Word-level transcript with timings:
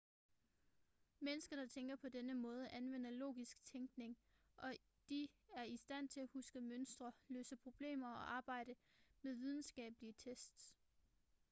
mennesker 1.19 1.55
der 1.55 1.67
tænker 1.67 1.95
på 1.95 2.09
denne 2.09 2.33
måde 2.33 2.69
anvender 2.69 3.09
logisk 3.11 3.65
tænkning 3.65 4.17
og 4.57 4.73
de 5.09 5.27
er 5.53 5.63
i 5.63 5.77
stand 5.77 6.09
til 6.09 6.19
at 6.21 6.29
huske 6.33 6.61
mønstre 6.61 7.11
løse 7.27 7.55
problemer 7.55 8.07
og 8.07 8.33
arbejde 8.37 8.75
med 9.21 9.33
videnskabelige 9.35 10.13
tests 10.17 10.75